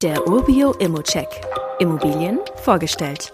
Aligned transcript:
Der 0.00 0.28
Urbio 0.28 0.74
Immocheck. 0.74 1.26
Immobilien 1.80 2.38
vorgestellt. 2.62 3.32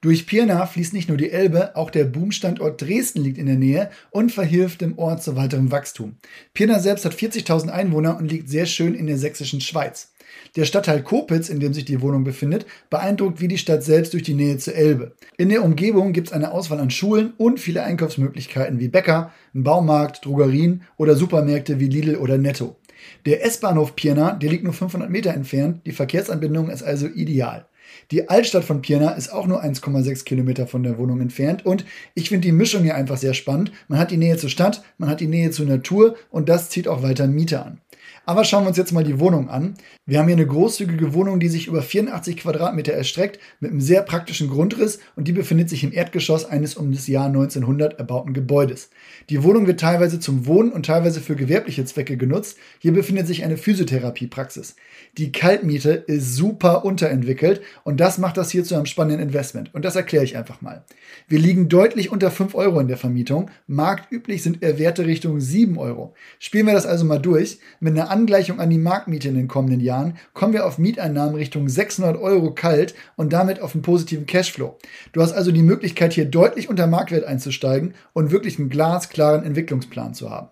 Durch 0.00 0.24
Pirna 0.28 0.64
fließt 0.64 0.92
nicht 0.92 1.08
nur 1.08 1.18
die 1.18 1.32
Elbe, 1.32 1.74
auch 1.74 1.90
der 1.90 2.04
Boomstandort 2.04 2.80
Dresden 2.80 3.24
liegt 3.24 3.36
in 3.36 3.46
der 3.46 3.56
Nähe 3.56 3.90
und 4.12 4.30
verhilft 4.30 4.80
dem 4.80 4.96
Ort 4.96 5.24
zu 5.24 5.34
weiterem 5.34 5.72
Wachstum. 5.72 6.18
Pirna 6.54 6.78
selbst 6.78 7.04
hat 7.04 7.14
40.000 7.14 7.70
Einwohner 7.70 8.16
und 8.16 8.30
liegt 8.30 8.48
sehr 8.48 8.66
schön 8.66 8.94
in 8.94 9.08
der 9.08 9.18
sächsischen 9.18 9.60
Schweiz. 9.60 10.12
Der 10.54 10.66
Stadtteil 10.66 11.02
Kopitz, 11.02 11.48
in 11.48 11.58
dem 11.58 11.74
sich 11.74 11.84
die 11.84 12.00
Wohnung 12.00 12.22
befindet, 12.22 12.64
beeindruckt 12.88 13.40
wie 13.40 13.48
die 13.48 13.58
Stadt 13.58 13.82
selbst 13.82 14.12
durch 14.12 14.22
die 14.22 14.34
Nähe 14.34 14.58
zur 14.58 14.76
Elbe. 14.76 15.16
In 15.36 15.48
der 15.48 15.64
Umgebung 15.64 16.12
gibt 16.12 16.28
es 16.28 16.32
eine 16.32 16.52
Auswahl 16.52 16.78
an 16.78 16.90
Schulen 16.90 17.32
und 17.38 17.58
viele 17.58 17.82
Einkaufsmöglichkeiten 17.82 18.78
wie 18.78 18.86
Bäcker, 18.86 19.32
einen 19.52 19.64
Baumarkt, 19.64 20.24
Drogerien 20.24 20.82
oder 20.96 21.16
Supermärkte 21.16 21.80
wie 21.80 21.88
Lidl 21.88 22.14
oder 22.14 22.38
Netto. 22.38 22.76
Der 23.24 23.44
S-Bahnhof 23.44 23.96
Pirna, 23.96 24.32
der 24.32 24.50
liegt 24.50 24.64
nur 24.64 24.72
500 24.72 25.10
Meter 25.10 25.34
entfernt, 25.34 25.86
die 25.86 25.92
Verkehrsanbindung 25.92 26.70
ist 26.70 26.82
also 26.82 27.06
ideal. 27.06 27.66
Die 28.10 28.28
Altstadt 28.28 28.64
von 28.64 28.82
Pirna 28.82 29.12
ist 29.12 29.32
auch 29.32 29.46
nur 29.46 29.64
1,6 29.64 30.24
Kilometer 30.24 30.66
von 30.66 30.82
der 30.82 30.98
Wohnung 30.98 31.20
entfernt 31.20 31.64
und 31.64 31.84
ich 32.14 32.28
finde 32.28 32.46
die 32.46 32.52
Mischung 32.52 32.82
hier 32.82 32.94
einfach 32.94 33.16
sehr 33.16 33.34
spannend. 33.34 33.72
Man 33.88 33.98
hat 33.98 34.10
die 34.10 34.16
Nähe 34.16 34.36
zur 34.36 34.50
Stadt, 34.50 34.82
man 34.98 35.08
hat 35.08 35.20
die 35.20 35.26
Nähe 35.26 35.50
zur 35.50 35.66
Natur 35.66 36.16
und 36.30 36.48
das 36.48 36.70
zieht 36.70 36.88
auch 36.88 37.02
weiter 37.02 37.26
Mieter 37.26 37.66
an. 37.66 37.80
Aber 38.28 38.44
schauen 38.44 38.64
wir 38.64 38.68
uns 38.68 38.76
jetzt 38.76 38.92
mal 38.92 39.04
die 39.04 39.20
Wohnung 39.20 39.48
an. 39.48 39.74
Wir 40.04 40.18
haben 40.18 40.26
hier 40.26 40.36
eine 40.36 40.46
großzügige 40.46 41.14
Wohnung, 41.14 41.38
die 41.38 41.48
sich 41.48 41.68
über 41.68 41.80
84 41.80 42.36
Quadratmeter 42.36 42.92
erstreckt, 42.92 43.38
mit 43.60 43.70
einem 43.70 43.80
sehr 43.80 44.02
praktischen 44.02 44.48
Grundriss 44.48 44.98
und 45.14 45.28
die 45.28 45.32
befindet 45.32 45.70
sich 45.70 45.84
im 45.84 45.92
Erdgeschoss 45.92 46.44
eines 46.44 46.74
um 46.74 46.90
das 46.90 47.06
Jahr 47.06 47.26
1900 47.26 48.00
erbauten 48.00 48.32
Gebäudes. 48.32 48.90
Die 49.30 49.44
Wohnung 49.44 49.68
wird 49.68 49.78
teilweise 49.78 50.18
zum 50.18 50.46
Wohnen 50.46 50.72
und 50.72 50.86
teilweise 50.86 51.20
für 51.20 51.36
gewerbliche 51.36 51.84
Zwecke 51.84 52.16
genutzt. 52.16 52.58
Hier 52.80 52.92
befindet 52.92 53.28
sich 53.28 53.44
eine 53.44 53.56
Physiotherapiepraxis. 53.56 54.74
Die 55.18 55.30
Kaltmiete 55.30 55.90
ist 55.90 56.34
super 56.34 56.84
unterentwickelt 56.84 57.62
und 57.84 58.00
das 58.00 58.18
macht 58.18 58.36
das 58.38 58.50
hier 58.50 58.64
zu 58.64 58.74
einem 58.74 58.86
spannenden 58.86 59.24
Investment. 59.28 59.72
Und 59.72 59.84
das 59.84 59.94
erkläre 59.94 60.24
ich 60.24 60.36
einfach 60.36 60.60
mal. 60.62 60.84
Wir 61.28 61.38
liegen 61.38 61.68
deutlich 61.68 62.10
unter 62.10 62.32
5 62.32 62.56
Euro 62.56 62.80
in 62.80 62.88
der 62.88 62.96
Vermietung. 62.96 63.50
Marktüblich 63.68 64.42
sind 64.42 64.64
eher 64.64 64.80
Werte 64.80 65.06
Richtung 65.06 65.40
7 65.40 65.78
Euro. 65.78 66.14
Spielen 66.40 66.66
wir 66.66 66.74
das 66.74 66.86
also 66.86 67.04
mal 67.04 67.20
durch. 67.20 67.60
Mit 67.78 67.94
einer 67.94 68.15
Angleichung 68.16 68.60
an 68.60 68.70
die 68.70 68.78
Marktmiete 68.78 69.28
in 69.28 69.34
den 69.34 69.46
kommenden 69.46 69.80
Jahren 69.80 70.16
kommen 70.32 70.54
wir 70.54 70.64
auf 70.64 70.78
Mieteinnahmen 70.78 71.34
Richtung 71.34 71.68
600 71.68 72.16
Euro 72.16 72.54
kalt 72.54 72.94
und 73.16 73.34
damit 73.34 73.60
auf 73.60 73.74
einen 73.74 73.82
positiven 73.82 74.24
Cashflow. 74.24 74.78
Du 75.12 75.20
hast 75.20 75.34
also 75.34 75.52
die 75.52 75.60
Möglichkeit, 75.60 76.14
hier 76.14 76.24
deutlich 76.24 76.70
unter 76.70 76.86
Marktwert 76.86 77.24
einzusteigen 77.24 77.92
und 78.14 78.30
wirklich 78.30 78.58
einen 78.58 78.70
glasklaren 78.70 79.44
Entwicklungsplan 79.44 80.14
zu 80.14 80.30
haben. 80.30 80.48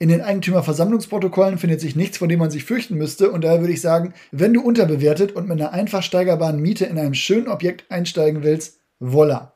In 0.00 0.08
den 0.08 0.20
Eigentümerversammlungsprotokollen 0.20 1.58
findet 1.58 1.80
sich 1.80 1.94
nichts, 1.94 2.18
vor 2.18 2.26
dem 2.26 2.40
man 2.40 2.50
sich 2.50 2.64
fürchten 2.64 2.96
müsste. 2.96 3.30
Und 3.30 3.44
daher 3.44 3.60
würde 3.60 3.72
ich 3.72 3.80
sagen, 3.80 4.12
wenn 4.32 4.52
du 4.52 4.60
unterbewertet 4.60 5.30
und 5.32 5.48
mit 5.48 5.60
einer 5.60 5.72
einfach 5.72 6.02
steigerbaren 6.02 6.60
Miete 6.60 6.86
in 6.86 6.98
einem 6.98 7.14
schönen 7.14 7.46
Objekt 7.46 7.84
einsteigen 7.88 8.42
willst, 8.42 8.80
voila. 8.98 9.55